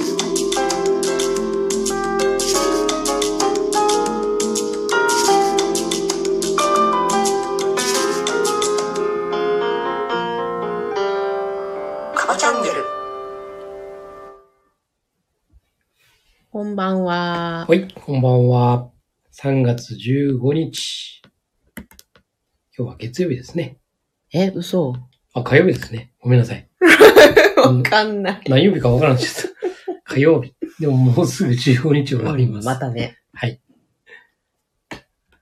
[0.00, 0.06] カ
[12.26, 12.84] バチャンネル。
[16.50, 17.66] こんばんは。
[17.68, 18.90] はい、こんばんは。
[19.34, 21.20] 3月15日。
[22.74, 23.76] 今日は月曜日ですね。
[24.32, 24.94] え、嘘
[25.34, 26.14] あ、火曜日ですね。
[26.20, 26.66] ごめんなさい。
[27.62, 28.40] わかんない。
[28.48, 29.49] 何曜日かわからんでした。
[30.10, 30.52] 火曜日。
[30.80, 32.66] でももうすぐ15日終わります。
[32.66, 33.18] またね。
[33.32, 33.60] はい。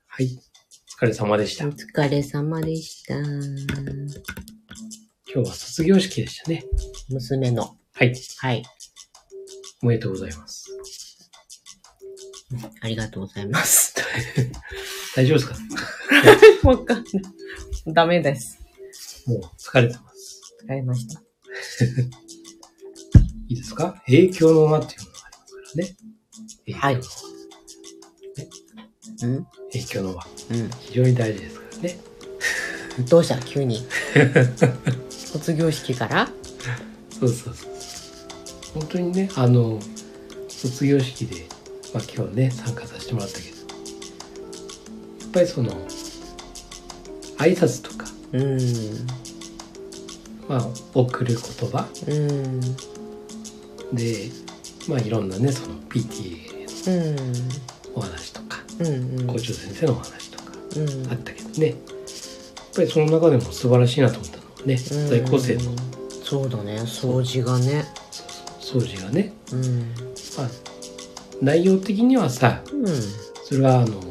[0.06, 0.38] はい。
[1.00, 1.64] お疲れ様でした。
[1.64, 3.14] お今疲れ様でした。
[5.24, 6.64] 日は卒業式でしたね。
[7.08, 7.78] 娘の。
[7.94, 8.14] はい。
[8.36, 8.62] はい。
[9.82, 10.66] おめでとうございます。
[12.82, 13.94] ありがとうございます。
[15.16, 15.48] 大丈夫です
[16.62, 16.68] か？
[16.68, 17.04] わかんない。
[17.94, 18.58] ダメです。
[19.26, 20.40] もう疲れてます。
[20.66, 21.22] 疲れました。
[23.48, 23.94] いいですか？
[24.06, 25.96] 影響の輪っていうのがありますからね。
[26.78, 26.94] はい
[28.36, 29.26] 影響の輪。
[29.28, 30.24] うん影響の輪。
[30.24, 30.26] う
[30.80, 31.98] 非常に大事ですからね。
[33.02, 33.04] ん。
[33.06, 33.86] どうした急に？
[35.10, 36.28] 卒業式から？
[37.18, 37.72] そうそうそう。
[38.74, 39.80] 本当にね、あの、
[40.48, 41.46] 卒業式で、
[41.94, 43.62] まあ今日ね、参加させてもらったけど、や
[45.26, 45.72] っぱりその、
[47.38, 49.06] 挨拶とか、うん。
[50.48, 52.60] まあ、送る言葉うん。
[53.92, 54.30] で、
[54.88, 56.48] まあいろんなね、その PTA
[56.88, 57.16] うん。
[57.16, 57.22] の
[57.94, 59.26] お話とか、うん。
[59.26, 61.12] 校長先生のお話とかうん。
[61.12, 61.76] あったけどね、やっ
[62.74, 65.62] ぱりその中でも素晴らしいなと思ったのはね、在校生の
[66.24, 66.80] そうだね。
[66.82, 67.84] 掃除がね。
[68.60, 69.94] 掃除がね、うん。
[70.36, 70.48] まあ、
[71.40, 72.86] 内容的にはさ、うん。
[73.44, 74.08] それはあの、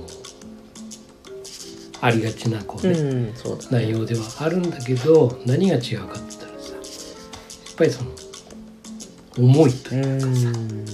[2.01, 3.35] ありがちなこうね、うん。
[3.35, 3.85] そうだね。
[3.85, 8.11] 内容ではあるんだけど何が違うかって言ったらさやっぱりその
[9.37, 10.85] 思いとういうかさ、ん。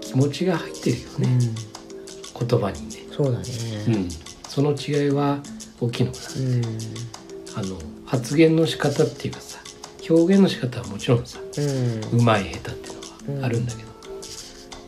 [0.00, 2.48] 気持ちが入ってるよね、うん。
[2.48, 3.44] 言葉にね、そうだね。
[3.88, 4.08] うん、
[4.48, 5.40] その違いは
[5.80, 6.62] 大きいのかな、うん。
[7.56, 9.58] あの発言の仕方っていうかさ
[10.08, 11.60] 表現の仕方はもちろんさう
[12.16, 12.20] ん。
[12.20, 13.88] うまい下手っていうのはあるんだけど、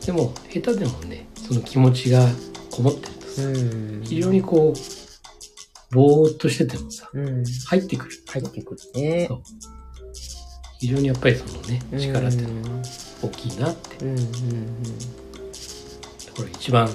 [0.05, 2.25] でも下手でもねその気持ちが
[2.71, 4.01] こもってるとさ、うん。
[4.03, 7.43] 非常にこうぼーっとしててもさうん。
[7.45, 9.35] 入ってくる入ってくるねそ。
[9.35, 9.41] う
[10.81, 12.83] 非常にやっぱりそのね力っていうのはうん
[13.23, 14.25] 大きいなってうんうんうん。
[16.35, 16.89] これ一番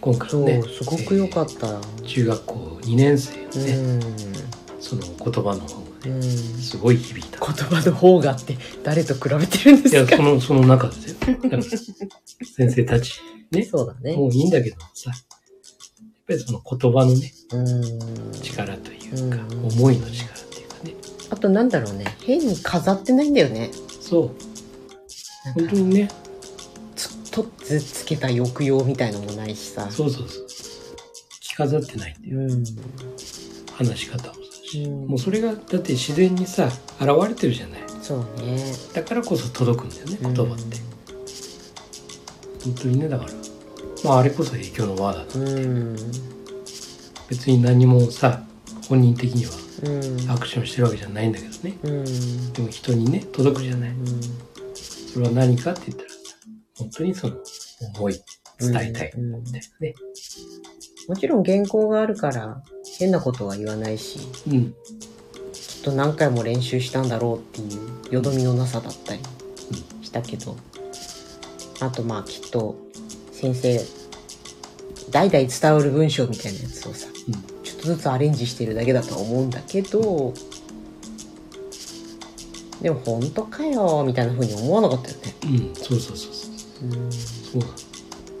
[0.00, 1.66] 今回のねすごく良かった。
[1.66, 4.00] えー中学校2年生のうね、ん。
[4.80, 6.22] その言葉の方がねうん。
[6.22, 11.16] すごい響いた言葉の方がって誰と比べてるんでいやすかそのその中ですよ
[12.56, 13.20] 先生たち
[13.52, 14.16] ねそうだね。
[14.16, 15.20] もういいんだけどさやっ
[16.26, 18.32] ぱりその言葉のねうん。
[18.42, 20.28] 力というか、うん思いの力
[21.30, 22.04] あとなんだろうね。
[22.24, 23.70] 変に飾ってないんだよね。
[24.00, 24.30] そう
[25.54, 26.08] 本当にね
[26.96, 29.90] ずっとつつけた抑揚みたいのもないしさ。
[29.90, 30.46] そうそうそう
[31.40, 32.64] 着飾ってないっていううん。
[33.74, 36.66] 話し方もそうし、うんもうそれがだって自然にさ
[37.00, 38.62] 現れてるじゃないそうね。
[38.92, 40.76] だからこそ届くんだよね言葉って、
[42.64, 43.30] 本当にねだから
[44.04, 45.96] まああれこそ影響の輪だとうん。
[47.28, 48.42] 別に何もさ
[48.88, 49.69] 本人的にはうん。
[50.28, 51.78] アクションしてるわけじゃないんだけどね。
[51.82, 52.52] うん。
[52.52, 53.90] でも人にね届くじゃない。
[54.74, 56.16] それは何かって言ったらさ
[56.78, 57.36] 本当にその
[57.96, 58.20] 思い
[58.58, 58.90] 伝えたい。
[58.90, 59.94] みたいなね。
[61.08, 62.62] もちろん原稿があるから
[62.98, 64.74] 変なことは言わないし、うん。
[65.52, 69.20] きっと何回も練習したんだろうっていうよどみのなさだったり
[70.02, 70.56] したけど、
[71.80, 72.76] あとまあきっと
[73.32, 73.80] 先生
[75.10, 80.34] 代々伝わる文章みたいなやつをさうんとずつアレンジしてるだけだとは思うんだけど
[82.82, 86.50] でも本当かよみたいな風に思わなかったよね、うんそうそうそうそう。
[86.82, 87.72] うん、そうなの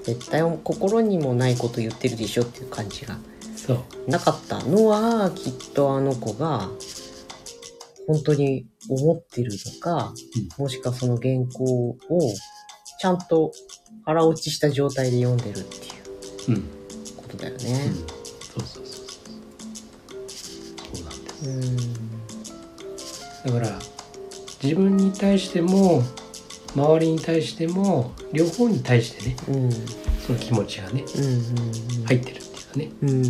[0.02, 3.18] 絶対心にもないこと言ってるでしょっていう感じが。
[4.08, 6.70] なかったのはきっとあの子が
[8.06, 10.12] 本当に思ってるのか、
[10.58, 11.98] もしくはその原稿を
[12.98, 13.52] ちゃんと
[14.04, 15.78] 腹落ちした状態で読んでるってい
[16.48, 16.54] ううん。
[16.54, 16.62] うん
[17.16, 17.92] ことだよね。
[18.54, 18.89] そうそうそうそう。
[23.44, 23.78] だから
[24.62, 26.02] 自分に対しても
[26.74, 29.70] 周りに対しても両方に対してねうん。
[30.20, 32.04] その気持ちがねうん。
[32.04, 32.90] 入ってるっていうかね。
[33.02, 33.24] うん。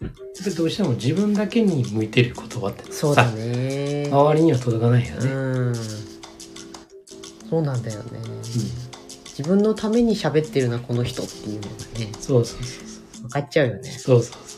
[0.00, 4.08] やっぱりどうしても自分だけに向いてる言葉ってそうだね。
[4.10, 5.74] 周りには届かないよね、うん。
[5.74, 7.82] そうなん。
[7.82, 8.18] だよね。
[8.24, 8.42] うん。
[8.42, 13.90] 自分のために喋ってるな、この人っていうのがね、そうそうそうそう分かっちゃうよね。
[13.90, 14.57] そうそうそ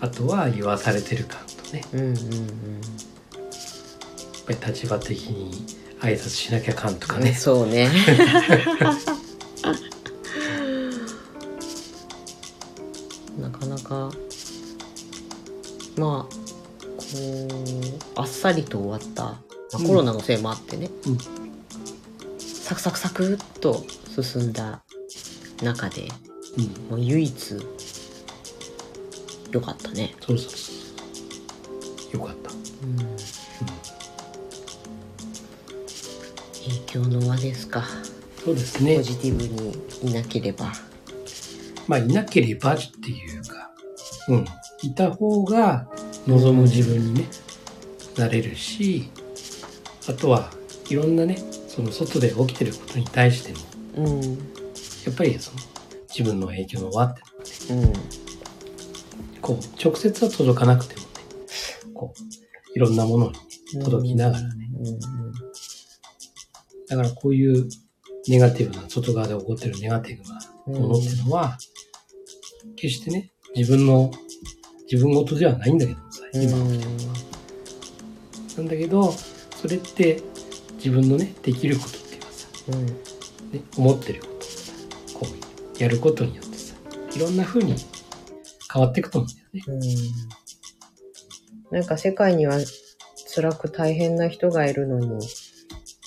[0.00, 1.84] あとは言わされてる感とね。
[1.92, 2.18] うんうんうん。
[4.48, 5.66] ぱり立場的に
[6.00, 6.96] 挨拶しなきゃかん。
[6.96, 7.90] とかね、そうね。
[13.38, 14.10] なかなか、
[15.96, 16.34] まあ、
[16.96, 17.06] こ
[18.16, 19.42] う、あっさりと終わった、ま
[19.74, 19.86] あうん。
[19.86, 21.18] コロナのせいもあってね、うん。
[22.38, 23.84] サクサクサクっと
[24.22, 24.82] 進んだ
[25.62, 26.08] 中で、
[26.56, 26.64] うん。
[26.90, 27.56] もう唯一、
[29.52, 30.14] 良かったね。
[30.20, 30.72] そうそうそ
[32.14, 32.50] うよかった、
[36.64, 37.84] 影響の輪ですか。
[38.44, 40.72] そうですねポジティブにいなければ。
[41.86, 43.70] まあいなければっていうか
[44.28, 44.44] うん
[44.82, 45.88] いた方が
[46.26, 47.24] 望む自分にね
[48.16, 49.10] なれるし
[50.08, 50.50] あとは
[50.90, 53.52] いろんなねその外で起きてることに対して
[54.02, 54.20] もうん。
[55.06, 55.58] やっぱりその
[56.08, 57.22] 自分の影響の輪って
[57.72, 57.92] うん。
[59.48, 61.06] こう直接は届かなくてもね
[61.94, 63.32] こういろんなもの
[63.72, 64.98] に届きながらねうん
[66.86, 67.66] だからこういう
[68.28, 71.56] ネガティブな外側で起こってるネガティブなうんものっていうのは、
[72.76, 74.10] 決してね自分の
[74.90, 77.14] 自分事ではないんだけどもさ今起きてるのは。
[78.58, 80.22] なんだけどそれって
[80.76, 82.86] 自分のねできることっていうかさ、うん。
[82.86, 84.72] ね、思ってることをさ
[85.14, 85.26] こ
[85.78, 86.74] うやることによってさ
[87.16, 87.74] いろんな風に
[88.72, 89.86] 変わっていくと思うんだよね。
[91.70, 91.78] うん。
[91.78, 92.58] なんか世界には
[93.34, 95.26] 辛く大変な人がいるのに、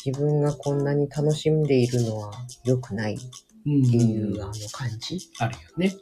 [0.06, 2.32] 自分がこんなに楽しんでいるのは
[2.64, 3.26] 良くないって
[3.66, 5.20] うんいうあの感じ？
[5.38, 5.96] あるよね。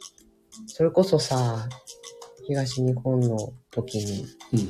[0.66, 1.68] それこそさ、
[2.46, 4.68] 東日本の時にうん。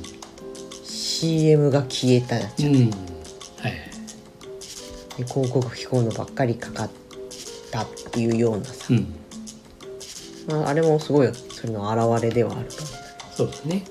[0.83, 2.75] CM が消えたじゃん。
[2.75, 2.89] うん。
[2.89, 3.73] はい。
[5.17, 6.89] で広告費こうのばっかりかかっ
[7.71, 9.13] たっていうようなさう、ん。
[10.49, 11.29] まあ、あれもすごい
[11.61, 12.85] それの表れではあると思
[13.31, 13.83] そうだね。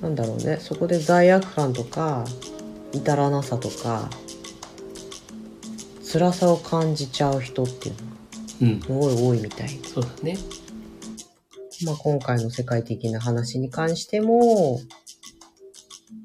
[0.00, 0.02] う。
[0.04, 2.26] なんだろうね、そこで罪悪感とか、
[2.92, 4.10] 至らなさとか、
[6.12, 8.14] 辛さを感じちゃう人っていうのが
[8.60, 8.80] うん。
[8.82, 9.68] すごい多いみたい。
[9.82, 10.36] そうだね。
[11.86, 14.78] まあ今回の世界的な話に関しても、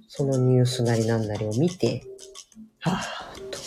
[0.09, 2.03] そのニュースなりなんなりを見て、
[2.81, 3.59] はぁーっと、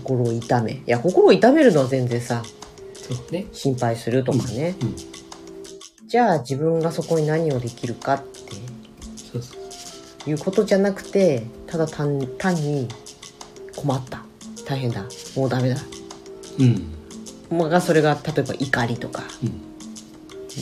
[0.00, 0.72] 心を痛め。
[0.72, 2.42] いや、心を痛めるのは全然さ、
[3.30, 3.46] ね。
[3.52, 4.76] 心配するとかね。
[4.80, 4.96] うん。
[6.08, 8.46] じゃあ自分がそこに何をできるかって。
[10.28, 12.88] いうことじゃなくて、ただ単単に
[13.76, 14.24] 困った。
[14.66, 15.04] 大変だ。
[15.36, 15.76] もうダメだ。
[16.58, 16.96] うん。
[17.50, 19.60] まあ、それが例えば怒りとかうん。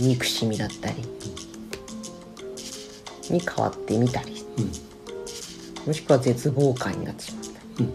[0.08, 0.97] 憎しみだったり
[3.31, 4.73] に変わってみたりうん。
[5.87, 7.94] もしくは絶望感になってしまったうん。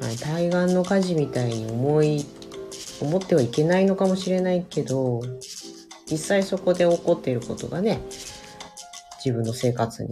[0.00, 2.24] はい、対岸の火事みたいに思い
[3.00, 5.20] 思ってはいけないのかもしれないけど
[6.10, 8.00] 実際そこで起こっていることがね
[9.24, 10.10] 自分の生活に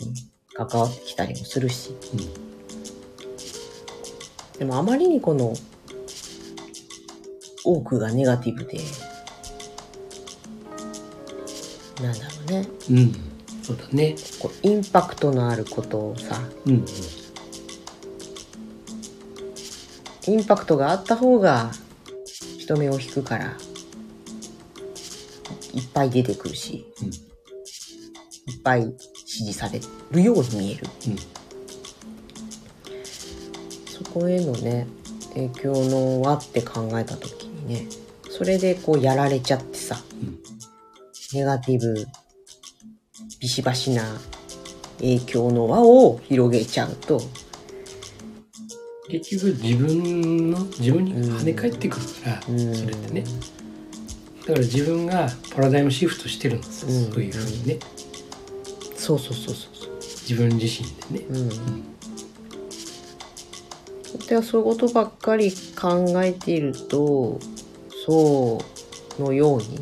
[0.54, 1.96] 関わってきたりもするし
[4.58, 5.54] でもあまりにこの
[7.64, 8.78] 多くがネガティブで
[12.02, 12.98] なんだろうねうん。
[12.98, 13.14] うん。
[13.62, 14.16] そうだね。
[14.38, 16.72] こうインパクトのあることをさうん。
[16.72, 16.86] うん。
[20.28, 21.70] インパクトがあった方が
[22.58, 23.56] 人目を引くから
[25.72, 27.08] いっぱい出てくるしうん。
[27.08, 27.10] い
[28.58, 28.92] っぱい
[29.24, 29.80] 支持され
[30.10, 31.16] るように見えるうん。
[33.86, 34.86] そこへのね
[35.32, 37.86] 影響の輪って考えた時にね
[38.30, 40.38] それでこうやられちゃってさうん。
[41.32, 42.06] ネガティブ
[43.40, 44.02] ビシバシな
[44.98, 47.22] 影響の輪を広げちゃうと
[49.08, 52.74] 結局自分の自分に跳ね返ってくるから、うん。
[52.74, 53.24] それってね。
[54.40, 57.12] だから自分がパラダイムシフトしてるんですよ、うん。
[57.12, 57.78] そういうふうにね。
[58.96, 59.94] そうそうそうそうそう。
[60.00, 60.86] 自分自身
[61.18, 61.48] でね、うん。
[64.26, 67.40] ではそういうことばっかり考えていると
[68.06, 68.58] そ
[69.18, 69.80] うのように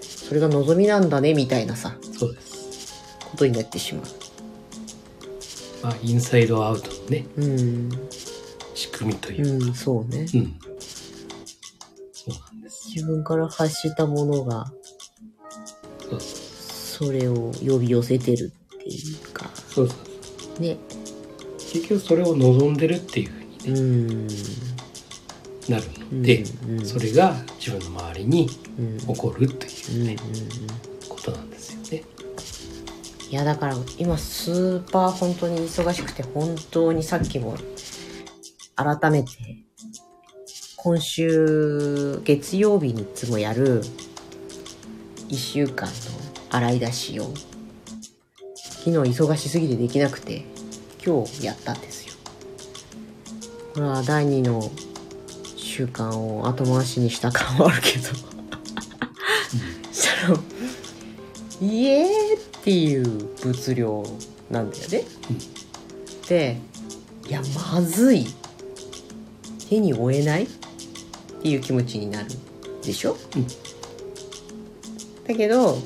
[0.00, 2.94] それが望みなんだねみたいなさそうです。
[3.24, 4.02] ことになってしま
[5.82, 7.26] まあインサイドアウトのね。
[7.36, 7.90] ううん
[8.74, 10.20] 仕組みといううかんそうね。
[10.20, 12.88] うん、そうなんです。
[12.94, 14.72] 自分から発したものが
[16.00, 19.50] そうそうそれを呼び寄せてるっていうか。
[19.68, 19.94] そうそ
[20.58, 20.76] うね。
[21.72, 23.80] 結局それを望んでるっていうふうに、ね。
[23.80, 24.28] うん
[25.68, 26.84] なるので、うんうん。
[26.84, 28.48] それが自分の周りに
[28.78, 28.98] うん。
[28.98, 30.16] 起こるとうんうんうんいうね、
[31.08, 32.02] ことなんですよね。
[33.30, 37.54] いやだから今スーパー本当に忙しくて本当にさっきも
[38.82, 39.30] 改めて
[40.76, 43.82] 今週月曜日にいつもやる
[45.28, 45.94] 1週間の
[46.48, 47.34] 洗い出しを
[48.54, 50.46] 昨日忙しすぎてできなくて
[51.04, 52.14] 今日やったんですよ。
[53.74, 54.62] これは第2の
[55.56, 58.04] 習慣を後回しにした感はあるけど。
[59.92, 60.38] したら
[61.60, 62.06] イエー
[62.38, 64.02] っていう物量
[64.50, 65.04] なんだよね、
[66.28, 66.56] で
[67.28, 68.26] いやまずい
[69.70, 70.44] 手に負えない？
[70.44, 70.48] っ
[71.42, 72.28] ていう気持ちになる
[72.82, 73.46] でしょ、うん。
[75.26, 75.78] だけど、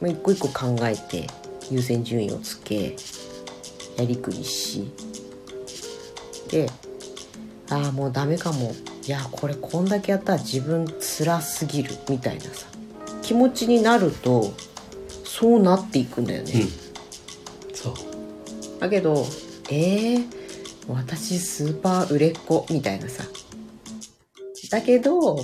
[0.00, 1.28] まあ、一個一個考えて
[1.70, 2.96] 優先順位をつけ
[3.96, 4.90] やりくりし
[6.50, 6.68] で
[7.70, 8.74] ああもうダメかも。
[9.06, 12.66] いやこれこんだけやったら自分辛すぎるみたいなさ
[13.22, 14.52] 気持ちになると
[15.22, 16.68] そうなっていくんだよね、うん。
[17.72, 17.94] そう。
[18.80, 19.24] だけど
[19.70, 20.26] えー、
[20.88, 23.24] 私スーパー売れっ子みたいなさ。
[24.70, 25.38] だけど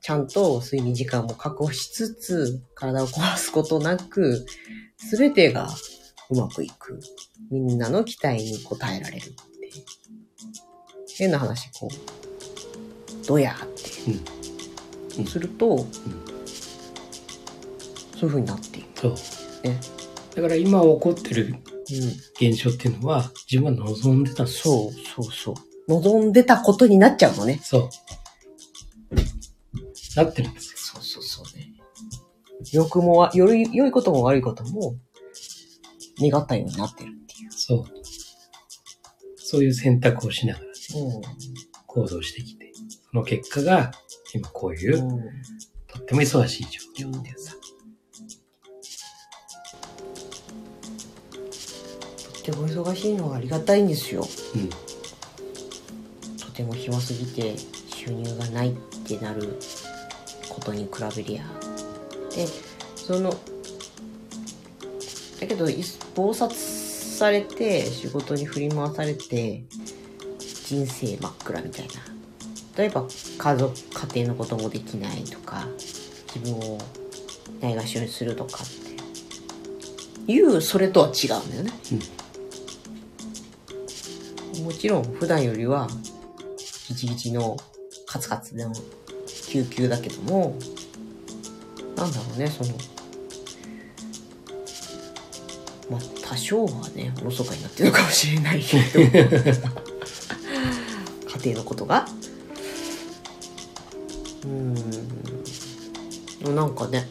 [0.00, 4.44] ちゃんと睡眠時間も確保しつつ体を壊すことなく
[5.10, 5.68] 全てが
[6.30, 6.98] うまくいく。
[7.50, 9.34] みんなの期待に応えられるって
[11.16, 11.90] 変な話こう
[13.26, 13.82] どやって。
[15.18, 15.26] うん。
[15.26, 15.86] すると、そうい
[18.24, 19.00] う風になっていく。
[19.00, 19.14] そう。
[19.68, 19.80] ね。
[20.34, 21.69] だから今起こってるうん
[22.40, 25.54] 現象っていうのは自分は望んでたんですそうそうそう
[25.88, 27.90] 望んでたことになっちゃうのねそう。
[30.16, 30.76] なってるんですよ。
[30.76, 31.72] そうそうそうね。
[32.72, 34.96] 良くもわ、より、良いことも悪いことも、
[36.20, 37.52] 願ったようになってるっていう。
[37.52, 37.84] そう。
[39.36, 41.22] そういう選択をしながらねう
[41.86, 42.72] 行動してきて、
[43.10, 43.92] その結果が
[44.34, 45.08] 今こういう、ん。
[45.86, 47.34] とっても忙しい状況って
[52.50, 54.26] ても忙しいのがありがたいんですよ。
[54.54, 54.68] うん。
[56.38, 57.54] とても暇すぎて
[57.94, 58.74] 収入がないっ
[59.06, 59.56] てなる
[60.48, 61.44] ことに比べりゃ。
[62.34, 62.46] で、
[62.96, 63.30] その、
[65.40, 69.64] だけど、い忙殺されて、仕事に振り回されて、
[70.38, 71.92] 人生真っ暗みたいな。
[72.76, 73.06] 例えば、
[73.38, 73.74] 家族、
[74.14, 75.66] 家庭のこともできないとか、
[76.34, 76.78] 自分を
[77.60, 81.72] ないがしろにするとかっていう、それとは違うんだよね。
[84.70, 85.88] もちろん普段よりは
[86.86, 87.56] ギチギチの
[88.06, 88.72] カツカツの
[89.48, 90.56] 救急だけども
[91.96, 92.70] なんだろうねその
[95.90, 99.10] まあ多少はねおろそかになってるかもしれないけど家
[101.46, 102.06] 庭のことが。
[104.44, 104.46] う
[106.48, 106.54] ん。
[106.54, 107.06] なんかね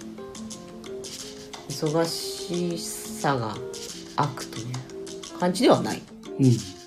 [1.68, 3.58] 忙しさが
[4.16, 4.68] 悪という
[5.38, 6.02] 感じではない。
[6.40, 6.79] うん。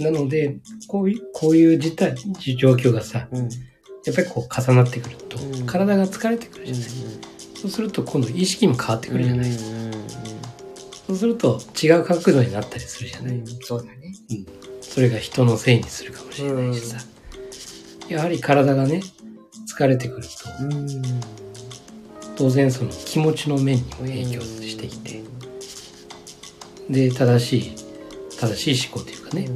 [0.00, 2.14] なので、こういう、こういう事態、
[2.56, 3.48] 状況がさ、うん
[4.02, 6.84] やっぱりこう重なってくると、うん体が疲れてくるじゃない。
[7.54, 9.50] そうすると今度意識も変わってくるじゃない。
[9.50, 9.92] うん
[11.06, 13.32] そうすると違う角度になったりするじゃない。
[13.32, 14.14] うんうんそうだね。
[14.80, 16.98] それが人のせいにするかもしれないしさ。
[18.08, 19.02] やはり体がね、
[19.72, 21.02] 疲れてくると、うん。
[22.36, 25.22] 当然その気持ちの面にも影響してきて、
[26.88, 27.72] で、正しい、
[28.38, 29.48] 正しい思考というかね、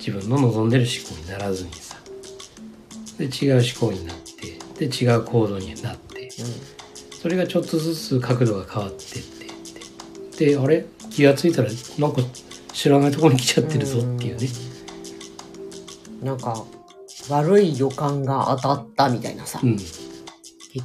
[0.00, 1.96] 自分の望んでる思考にならずにさ、
[3.18, 6.30] で、違う思考になって、で、違う行動になって、
[7.20, 9.44] それがちょっとずつ角度が変わってって。
[9.44, 10.86] って、で、あれ？
[11.10, 12.22] 気がついたら、なんか
[12.72, 14.48] 知らないところに来ちゃってるぞっていうね。
[16.22, 16.26] うん。
[16.26, 16.64] なんか、
[17.28, 19.76] 悪い予感が当たったみたいなさ、うん。
[19.76, 19.98] 結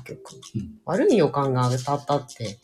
[0.03, 0.19] 局、
[0.55, 0.71] うん。
[0.83, 2.59] 悪い予感が当たったって、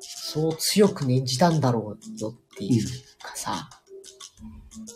[0.00, 2.84] そう強く念じたんだろうよっていう
[3.22, 3.70] かさ、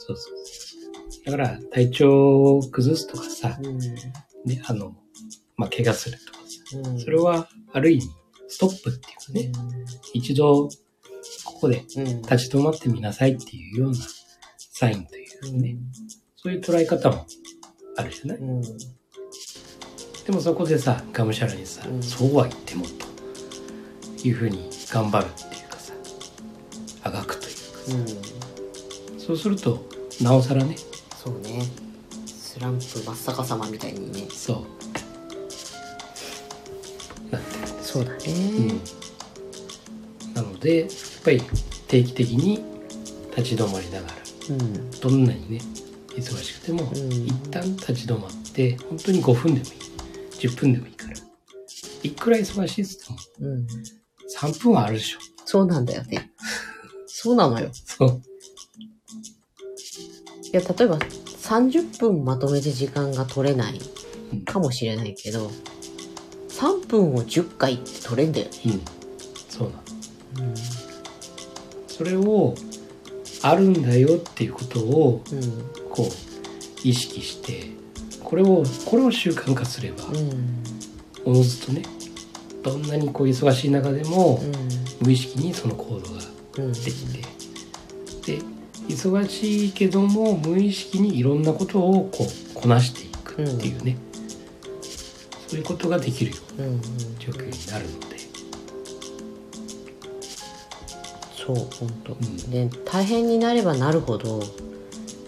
[0.08, 1.24] そうそう。
[1.26, 3.78] だから、体調を崩すとかさ、うん。
[3.78, 4.96] ね、あの、
[5.56, 8.08] まあ、怪我するとかさ、うんそれは、ある意味、
[8.48, 9.52] ストップっていうかね、
[10.14, 10.68] 一度、
[11.44, 12.22] ここでうん。
[12.22, 13.98] 立ち止まってみなさいっていうような
[14.56, 15.76] サインというね、
[16.36, 17.26] そういう捉え方も
[17.96, 18.38] あるじゃない？
[18.38, 18.62] うん。
[18.62, 25.92] でもそこでさ、がむしゃらにさ、うんそうは言ってもというふうに頑張るっていうかさ、
[27.02, 27.58] あがくというか
[27.90, 29.18] さ、うん。
[29.18, 29.84] そうすると、
[30.22, 30.76] なおさらね、
[31.16, 31.62] そうね。
[32.26, 34.26] スランプ真っ逆さまみたいにね。
[34.30, 34.66] そう、
[37.32, 38.18] なってるんですそうだね。
[40.26, 40.88] うん、なのでやっ
[41.24, 41.40] ぱり
[41.86, 42.64] 定期的に
[43.36, 44.14] 立ち止まりながら
[44.50, 44.90] うん。
[44.90, 45.60] どんなにね
[46.16, 49.72] 忙しくても、うん一旦立ち止まって本当に5分でもいい
[50.32, 51.14] 10分でもいいから
[52.02, 53.66] いくら忙しいっつってもうん。
[54.36, 56.30] 3分はあるでしょそうなんだよね。
[57.06, 57.70] そうなのよ。
[57.72, 58.22] そう
[60.52, 63.80] いや、例えば30分まとめて時間が取れない
[64.44, 65.50] かもしれないけど、
[66.48, 68.52] 3分を10回って取れんだよね。
[68.66, 68.98] うん
[69.48, 69.74] そうな
[70.46, 70.54] の
[71.88, 72.54] それを
[73.42, 75.40] あるんだよっていうことをうん。
[75.90, 76.06] こう
[76.84, 77.70] 意識して
[78.22, 80.62] これをこれを習慣化すればうん。
[81.24, 81.82] おのずとね
[82.62, 84.40] どんなにこう忙しい中でも
[85.00, 86.20] う無意識にその行動が
[86.62, 86.68] ん。
[86.68, 86.72] うん。
[86.72, 86.92] でき
[88.24, 88.42] てで
[88.88, 93.96] 忙しいけども無意識にいろんなことをこうこなしていくっていうね、
[95.46, 96.68] そういうことができるよううん。
[96.68, 96.76] うん。
[96.76, 96.82] な
[97.18, 98.18] 状況になるので、
[101.36, 104.42] そう、本当、んで、大変になればなるほど、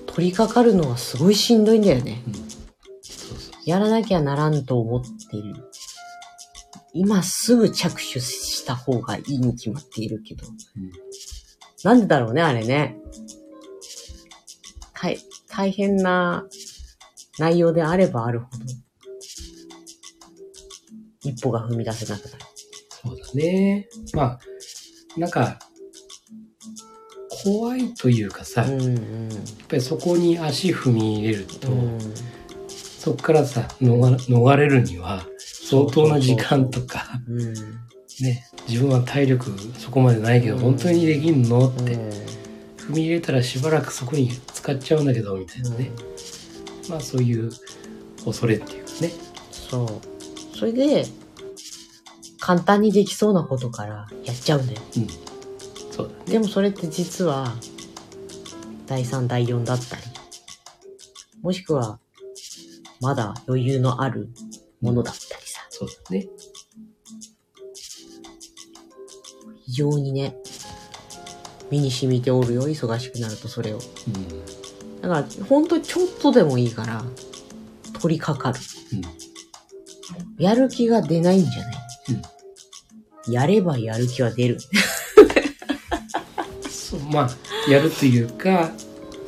[0.07, 2.23] 取り掛かるのはすごいしんどいんだよね。
[2.27, 5.55] うん、そうそうやらなきゃならんと思ってる。
[6.93, 10.47] 今すぐ着手した方がいいに決まっているけど。
[10.47, 10.93] うん
[11.83, 12.97] なんでだろうね、あれね。
[15.01, 16.45] 大、大変な
[17.39, 18.65] 内容であればあるほど、
[21.23, 22.45] 一歩が踏み出せなくなる。
[23.03, 24.41] そうだねまあ
[25.17, 25.59] なんか
[27.45, 29.29] 怖いというかさ、やっうんうん。
[29.69, 31.99] ぱりそこに足踏み入れると、うん
[32.69, 37.55] そこからさ逃逃れるには相当な時間とかうん。
[38.23, 42.11] ね自分は体力そこまでないけど、うん本当にできんのって、うん
[42.91, 45.93] 踏み入れたらしばらくそこに使っちゃうんだけどみたいなね、
[46.89, 47.51] まあそういう
[48.25, 49.13] 恐れっていうかね。
[49.53, 50.57] そう。
[50.57, 51.07] それで、
[52.41, 54.81] 簡単にできそうなことからやっちゃうんだよ。
[54.97, 55.07] うん。
[55.93, 56.33] そうだね。
[56.33, 57.55] でもそれって実は、
[58.87, 60.03] 第3、第4だったり、
[61.43, 62.01] もしくは、
[63.01, 64.29] まだ余裕のある
[64.81, 66.29] ものだったりさ、そうだね。
[69.65, 70.37] 非常にね、
[71.71, 73.79] 身に染みておるよ、忙しくなるとそれを。
[73.79, 75.01] うん。
[75.03, 77.05] だから、ほんとちょっとでもいいから、
[78.01, 78.65] 取り掛かる。
[80.39, 81.71] やる気が出ないんじゃな
[83.31, 84.59] い、やればやる気は出る。
[86.69, 87.31] そうまあ
[87.71, 88.73] やるというか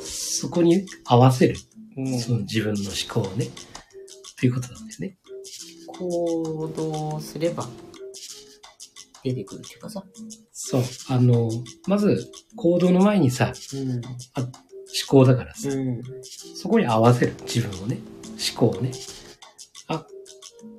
[0.01, 1.55] そこに合わせる、
[1.95, 2.19] うん。
[2.19, 2.91] その自分の思
[3.25, 3.47] 考をね。
[4.39, 5.17] ということなんだよね。
[5.87, 7.67] 行動すれば
[9.23, 10.03] 出てくるっていうかさ。
[10.51, 10.83] そう。
[11.09, 11.49] あの
[11.87, 13.91] まず行動の前にさうん。
[13.95, 14.01] 思
[15.07, 16.01] 考だからさ、うん。
[16.55, 17.33] そこに合わせる。
[17.41, 17.97] 自分をね。
[18.55, 18.91] 思考をね。
[19.87, 20.05] あ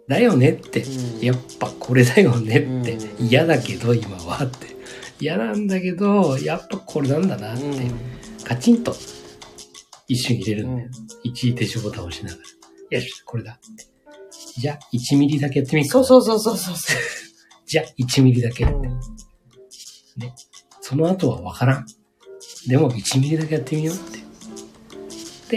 [0.09, 1.21] だよねって、うん。
[1.21, 3.27] やっぱこれだよねって、うん。
[3.27, 4.75] 嫌だけど今はって。
[5.21, 7.65] 嫌なんだけどやっぱこれなんだなって、
[8.45, 8.95] カチンと。
[10.07, 10.91] 一瞬入れるんだよ、
[11.23, 12.37] 一時停止ボタンを押しなが
[12.91, 12.99] ら。
[12.99, 13.53] よしこれだ。
[13.53, 13.87] って
[14.61, 16.05] じゃあ1ミリだけやってみるか。
[16.05, 16.97] そうそうそうそうそう。
[16.97, 17.24] そ
[17.67, 18.71] じゃあ1ミリだけ、う。
[20.81, 21.87] その後はわからん。
[22.67, 24.25] でも1ミリだけやってみようって。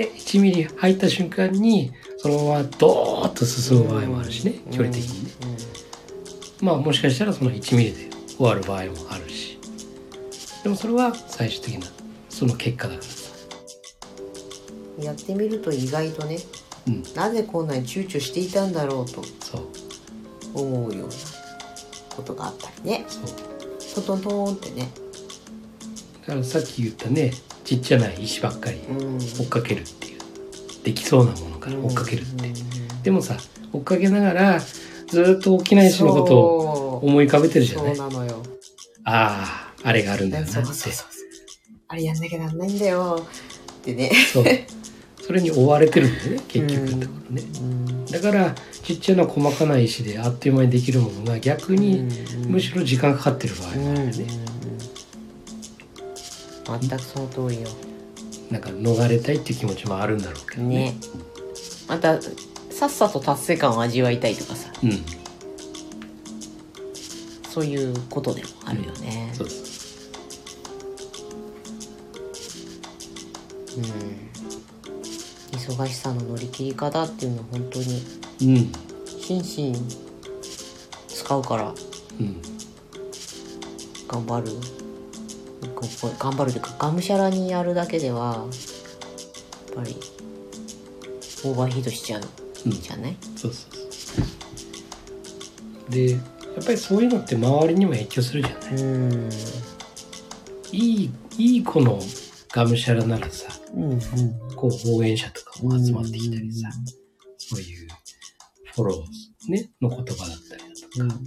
[0.06, 5.32] で1ミリ入った瞬間にそのままドーッと進む場合もあるしね、距離的にね、
[6.62, 9.58] まあもしかしたらその1ミリで終わる場合もあるし。
[10.64, 11.88] でもそれは最終的な
[12.30, 13.02] その結果だか
[15.00, 16.40] らやってみると意外とね、
[16.88, 17.04] うん。
[17.16, 19.68] なぜこんなに躊躇していたんだろうとそう。
[20.54, 21.14] 思うような
[22.18, 23.06] ことがあったりね。
[23.80, 24.90] そうトントントンってね。
[26.28, 27.32] だからさっき言ったね
[27.64, 29.18] ちっちゃな石ばっかりうん。
[29.20, 30.20] 追っかけるっていう
[30.84, 32.52] できそうなものから追っかけるって、
[33.04, 33.38] でもさ
[33.72, 37.94] 追っかけながらずーっと大きな石のことをを思い浮かべてるじゃそない？
[37.94, 38.44] うなのよ。
[39.06, 41.08] あああれがあるんだよなってそうそうそう。
[41.90, 43.26] あれやんなきゃなんないんだよ。
[43.80, 44.12] ってね。
[44.34, 44.44] そう
[45.28, 48.06] それに追われてるんだよね結局のところね、うん。
[48.06, 52.08] だからちっちゃな細かな石であっという間にできるものが逆に
[52.48, 54.28] むしろ時間かかってる場合もあるよね、
[56.80, 57.68] 全くその通りよ。
[58.50, 60.96] なんか逃れたいっていう気持ちもあるんだろうけどねね。
[61.90, 62.22] また、
[62.70, 64.92] さっさと達成感を味わいたいとかさ、うん
[67.50, 69.32] そういうことでもあるよね。
[69.34, 69.68] そうそう
[73.78, 74.27] うん。
[75.68, 78.04] 忙しさの乗り切り方っていうのは本当に
[78.42, 78.72] うん。
[79.20, 79.76] 心身
[81.10, 81.74] 使うから
[82.20, 82.42] うん。
[84.08, 84.48] 頑張る。
[86.20, 88.46] 頑張るというか、がむしゃらにやるだけでは、
[89.68, 89.96] やっぱり、
[91.44, 92.22] オーバーヒートしちゃう
[92.66, 92.72] うん。
[92.72, 94.22] じゃない、そうそうそ
[95.90, 95.92] う。
[95.92, 98.74] でやっぱりそういうのって周りにも影響するじゃない？
[98.82, 99.30] うん。
[100.72, 102.00] いいいい子の
[102.52, 104.00] がむしゃらならさうんうん。
[104.56, 106.70] こう応援者とかも集まってきたりさ
[107.38, 107.88] そういう
[108.74, 110.64] フォロー、ね、の言葉だったり
[111.08, 111.20] だとか、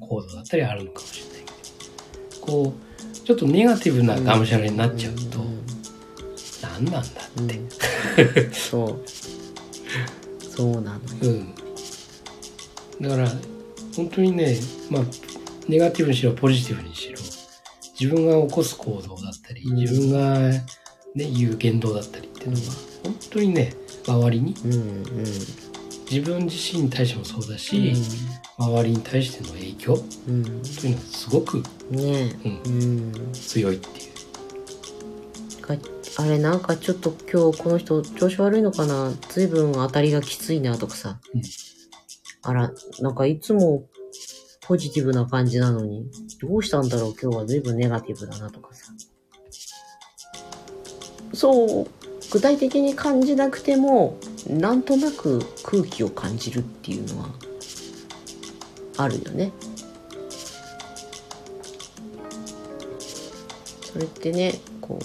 [0.00, 2.86] 行動だったりあるのかもしれないけどこう
[3.26, 5.40] ちょっとネガティブながむしゃらになっちゃうと、
[6.62, 7.04] 何なんだっ
[8.24, 9.02] て、そう。
[10.48, 11.00] そうなのよ。
[11.22, 11.54] うん。
[13.00, 13.28] だから
[13.96, 14.56] 本当にね、
[14.88, 15.02] まあ、
[15.68, 17.18] ネガティブにしろ、ポジティブにしろ、
[17.98, 19.76] 自分が起こす行動だったり、うん。
[19.76, 20.64] 自分が、ね、
[21.16, 22.62] 言う言動だったりっていうのは、
[23.06, 23.72] 本当にね、
[24.06, 25.24] 周りに、うんうん
[26.08, 27.92] 自分自身に対してもそうだし、
[28.56, 29.94] 周りに対しての影響。
[30.28, 30.44] うん。
[30.44, 30.50] と
[30.86, 31.96] いうのがすごく、うん。
[31.96, 32.32] ね。
[32.44, 33.90] うん、うん強いってい
[35.58, 35.62] う。
[35.62, 35.74] か
[36.18, 39.12] あれなんかちょっと今日この人調子悪いのかな。
[39.30, 41.42] 随分当たりがきついなとかさ、うん。
[42.42, 43.88] あらなんかいつも
[44.62, 46.06] ポジティブな感じなのに。
[46.40, 48.92] どうしたんだろう今日は随分ネガティブだなとかさ。
[51.34, 57.28] そう具体的に感じなくてもなんとなく空気を感じるっていうのは
[58.96, 59.52] あるよね
[63.82, 64.98] それってねこ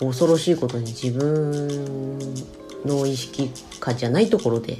[0.00, 2.18] う恐ろしいことに自分
[2.84, 4.78] の意識下じゃないところで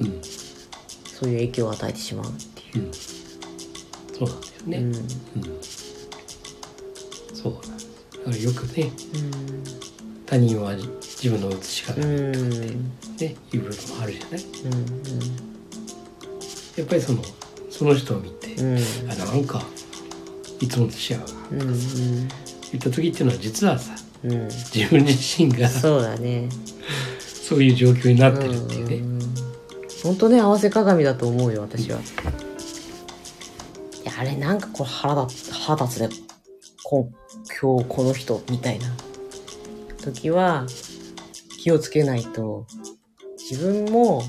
[0.00, 2.92] うん、そういう影響を与えてしまうっていうん。
[2.92, 4.70] そうなんだよう。
[4.70, 4.78] ね。
[4.78, 5.60] うんうん。
[7.34, 8.90] そうなんよくね、
[10.30, 12.92] 他人は自分の映しうん鏡うん。
[13.18, 14.44] ね、いう部分もあるじゃない？
[14.44, 14.80] うん
[16.76, 17.22] やっぱりその、
[17.68, 18.78] その人を見て、うん。
[19.10, 19.60] あ、なんか、
[20.60, 21.78] いつもと違うな、うんうん。
[22.28, 22.30] 言
[22.76, 24.32] った時っていうのは実はさ、うん。
[24.32, 26.48] うん自分自身がそうだね。
[27.18, 29.26] そういう状況になってるっていうね。
[30.04, 31.98] 本当ね合わせ鏡だと思うよ私は。
[31.98, 32.02] い
[34.04, 36.08] やあれなんかこう腹立つね。
[36.84, 37.10] こ
[37.60, 38.86] 今日この人みたいな
[40.00, 40.66] 時は
[41.62, 42.66] 気をつけないと
[43.50, 44.22] 自分も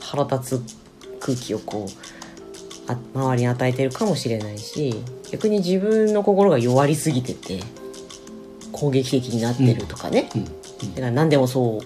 [0.00, 0.76] 腹立つ
[1.20, 4.94] 空気をこうあ周りに与えてるかもしれないし
[5.30, 7.60] 逆に自分の心が弱りすぎてて
[8.72, 10.40] 攻撃的になってるとかね、うん。
[10.42, 10.46] うん
[10.94, 11.80] だから何でもそう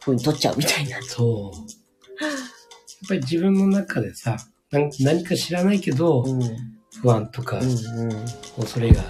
[0.00, 1.00] 風に取っちゃうみたいな。
[1.02, 1.58] そう。
[2.20, 4.36] やっぱり自分の中でさ、
[4.70, 6.40] 何か知らないけど、うん。
[7.00, 8.24] 不安とかうんうん。
[8.58, 9.02] 恐れが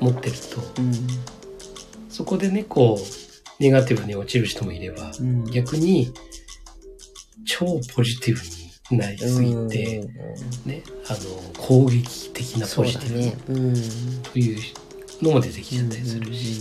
[0.00, 0.92] 持ってると、うん
[2.12, 6.12] そこでね、こう、ネガティブに落ちる人もいれば、うん逆に、
[7.46, 8.34] 超ポジティ
[8.90, 10.10] ブになりすぎて、
[10.66, 11.18] ね、あの、
[11.58, 13.36] 攻撃的なポジティブね。
[13.48, 14.22] うん。
[14.24, 14.60] という
[15.22, 16.58] のも出てきちゃったりするし、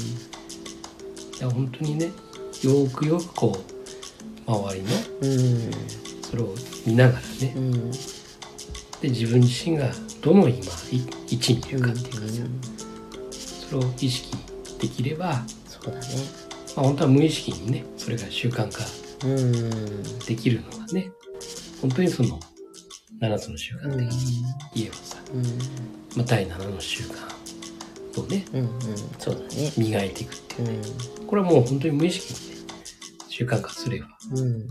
[1.39, 3.57] いや本当にね、よーくよくこ
[4.47, 4.89] う、周りの、
[5.21, 5.71] うん。
[6.21, 7.91] それを見ながらねう、ん。
[7.91, 7.97] で、
[9.09, 10.59] 自分自身がどの今、
[10.91, 12.41] い位置にいるかっていうかさ、
[13.69, 14.37] それを意識
[14.81, 16.07] できれば、そうだね。
[16.75, 18.83] まあ、本当は無意識にね、それが習慣化
[19.23, 20.03] うん。
[20.25, 21.11] できるのがね、
[21.81, 22.39] 本当にその
[23.21, 25.43] 7つの習慣的に言えばさ、うん。
[26.17, 28.59] まあ、第7の習慣をね、うん。
[28.61, 28.69] うん。
[29.19, 29.71] そうだね。
[29.77, 30.77] 磨いていくっていううね。
[30.79, 31.27] ん。
[31.27, 32.67] これはもう本当に無意識にね、
[33.29, 34.67] 習慣化すれば、うん。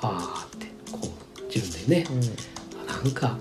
[0.00, 2.88] あーって、こう、自分でね、うん。
[2.88, 3.36] あなんか、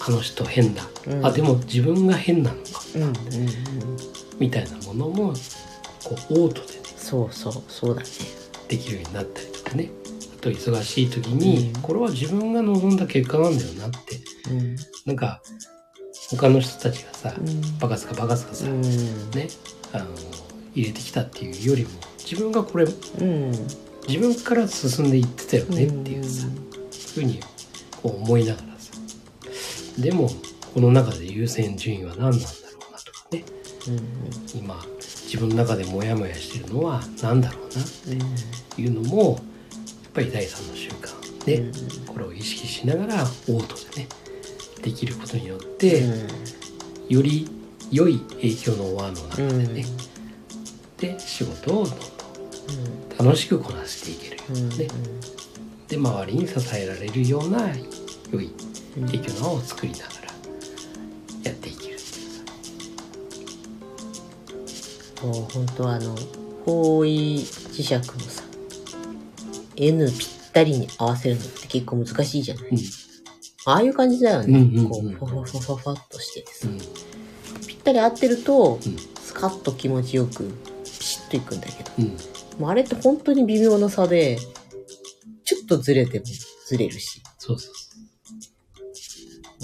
[0.00, 0.84] あの人変だ。
[1.06, 2.62] うんあ、でも自分が変なのか、
[2.94, 3.02] うん。
[3.02, 3.12] うん。
[4.38, 5.32] みたいなものも、
[6.04, 7.62] こう、オートでね、そうそう。
[7.68, 8.08] そうだね。
[8.68, 9.90] できるようになったりとかね。
[10.36, 13.98] あと忙しい時に、うんこれは自分が望んだ結果なんだよなって。
[14.50, 14.76] うん。
[15.06, 15.40] なんか、
[16.30, 17.78] 他の人たちがさ、うん。
[17.78, 18.82] バカすかバカすかさ、うん。
[18.82, 19.48] ね、
[19.92, 20.06] あの、
[20.74, 23.50] 入れてきたっていうよりも、自分がこれ、うん。
[24.06, 26.46] 自分から進んでいってたよねっていうさ、
[27.14, 27.40] ふうに
[28.02, 28.92] こう思いながらさ、
[29.98, 30.30] でも、
[30.74, 32.46] この中で優先順位は何なんだ。
[34.54, 34.80] 今、
[35.24, 37.68] 自分の中でモヤモヤしてるのは何だろうな
[38.12, 38.34] うん。
[38.34, 38.34] っ
[38.74, 39.38] ていうのも、やっ
[40.14, 41.72] ぱり第三の習慣で、うん
[42.06, 44.08] これを意識しながらオートでね、
[44.82, 46.02] できることによって、
[47.08, 47.48] より
[47.90, 49.74] 良い影響の輪の中うん。
[49.74, 49.86] でね、
[50.98, 51.98] で、仕事をどんどん
[53.26, 54.68] 楽しくこなしていけるよううん。
[54.70, 54.88] にね、
[55.88, 57.68] で、周りに支えられるような
[58.32, 58.52] 良い
[58.96, 59.06] うん。
[59.06, 60.10] 影響の輪を作りながら
[61.44, 61.77] やっていけ
[65.22, 66.14] もう本当あの
[66.64, 68.44] 方位磁石のさ
[69.76, 70.18] N ぴっ
[70.52, 72.78] たりに合わせるのって結構難しいじゃない、うん。
[73.66, 76.78] ああいう感じだよね、うんうんうんこうファファファファっとしててさ、うん。
[77.66, 78.96] ぴったり合ってると、うん。
[79.20, 80.52] スカッと気持ちよく
[80.84, 81.90] ピシッといくんだけど。
[81.98, 82.16] うん。
[82.58, 84.38] もうあれって本当に微妙な差で
[85.44, 86.24] ちょっとずれても
[86.66, 87.22] ずれるし。
[87.38, 87.74] そうそう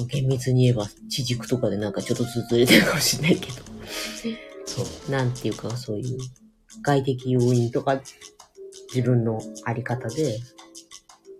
[0.06, 3.62] 厳密に言えば地軸とかでなんかちょっとずつずれてるかもしれないけど。
[3.62, 3.64] う
[4.74, 6.18] そうなんていうか、そういう
[6.82, 8.00] 外的要因とか、
[8.92, 10.40] 自分のあり方で、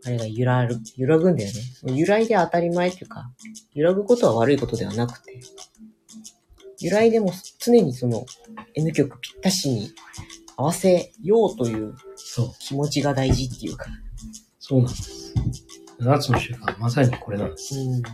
[0.07, 1.51] あれが揺らる、揺らぐんだよ
[1.85, 1.97] ね。
[1.97, 3.33] 揺らいで当たり前っていうか、
[3.73, 5.40] 揺らぐことは悪いことではなくて、
[6.81, 8.25] 揺らいでも常にその
[8.75, 9.90] N 極ぴったしに
[10.57, 11.94] 合わせようという
[12.61, 13.87] 気持ちが大事っていうか、
[14.61, 15.35] そうなんです
[16.01, 17.79] 7つの習慣はまさにこれなんです。
[17.79, 18.03] うん。
[18.03, 18.11] こ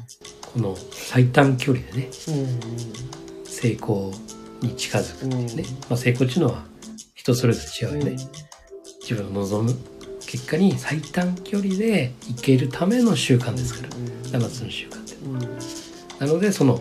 [0.57, 3.45] の最短距離でね、うん。
[3.45, 4.13] 成功
[4.63, 5.65] に近づくっていうね。
[5.69, 6.65] うんまあ成功っていうのは
[7.15, 8.17] 人それぞれ違うよね。
[9.03, 9.77] 自分の望む
[10.27, 14.39] 結果に最短距離で行けるための習慣ですから。
[14.39, 16.25] 7つの習慣って。
[16.25, 16.81] なので、その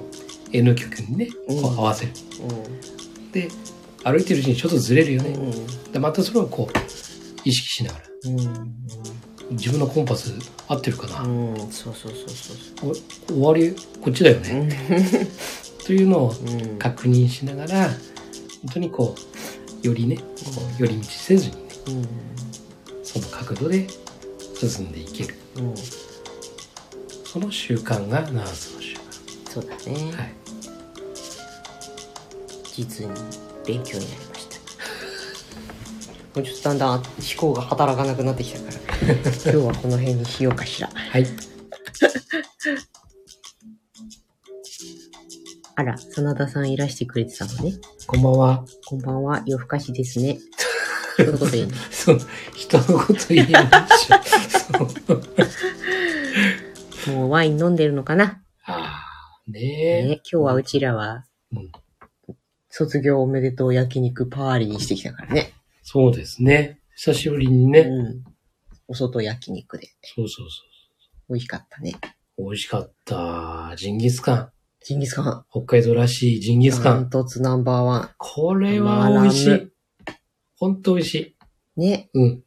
[0.51, 2.11] N 極にね、こう合わせる。
[3.31, 3.47] で、
[4.03, 5.35] 歩いてるうちにちょっとずれるよね。
[5.91, 6.77] でまたそれをこう、
[7.43, 8.05] 意識しながら。
[8.25, 8.79] うん。
[9.51, 10.31] 自分のコンパス
[10.67, 11.25] 合ってるかな。
[11.71, 14.39] そうそうそうそうお終わりこっちだよ。
[14.41, 14.69] ね、
[15.89, 16.77] というのをうん。
[16.77, 17.97] 確認しながら本
[18.73, 19.15] 当にこ
[19.83, 20.23] うよりねこ
[20.77, 23.03] う寄り道せずにねうん。
[23.03, 23.87] その角度で
[24.53, 25.73] 進んでいけるうん。
[27.25, 28.97] その習慣が7つの習
[29.49, 29.77] そうだね。
[29.83, 30.33] 慣はい
[32.75, 33.13] 実に
[33.65, 34.57] 勉強になりました。
[36.39, 37.03] もうちょっとだんだん思
[37.35, 40.91] 考が働かなくなってきたから、 今日はこの辺にしようかしら。
[40.93, 41.48] はい
[45.79, 47.71] あら、真田さんいらしてくれてたのね。
[48.05, 50.37] こんばんはこんばんは、夜更かしですね。
[51.15, 51.73] そういうこと言うの？
[51.89, 52.19] そう
[52.53, 53.63] 人のこと言いでしょ
[57.05, 59.05] そうもうワイン飲んでるのかな、あ
[59.47, 61.71] あねえね、今日はうちらはうん、
[62.69, 65.53] 卒業おめでとう焼肉パーリーにしてきたからね。
[65.81, 68.25] そうですね久しぶりにね、うん。
[68.89, 69.87] お外焼肉で。
[70.13, 70.61] そうそうそ
[71.29, 71.95] 美味しかったね。
[72.37, 74.51] う美味しかったジンギスカン
[74.85, 75.45] ジンギスカン。
[75.49, 79.71] 北海道らしいジンギスカンダントツナンバーワこれは美味しい。
[80.57, 81.35] ほんと美味しい。
[81.77, 81.81] ン。
[81.81, 82.09] ね。
[82.13, 82.43] うん。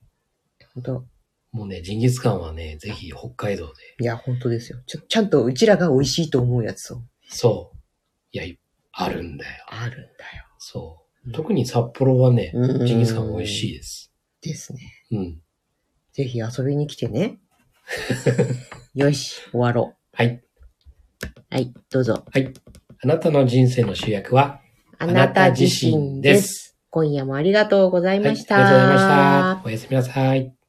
[0.74, 1.04] ほんと。
[1.52, 3.72] もうね、ジンギスカンはね、ぜひ北海道で。
[4.00, 4.78] いや、本当ですよ。
[4.86, 7.02] ちょ、ちゃんとうちらが美味しいと思うやつを。
[7.28, 7.78] そう。
[8.32, 8.58] いや、い
[8.92, 9.64] あるんだよ。
[9.68, 10.08] あるんだよ。
[10.58, 11.32] そう。
[11.32, 14.12] 特に札幌はね、うんジンギスカン美味しいです。
[14.40, 14.80] ですね。
[15.10, 15.40] うん。
[16.12, 17.38] ぜひ遊びに来てね。
[18.94, 20.42] よし、終わろはい。
[21.26, 21.54] う。
[21.54, 22.24] はい、どうぞ。
[23.04, 24.60] あなたの人生の主役は、
[24.98, 26.76] あなた自身です。
[26.90, 28.56] 今夜もありがとうございはい、あました。
[28.58, 29.62] りがとうございました。
[29.64, 30.61] おやすみなさい。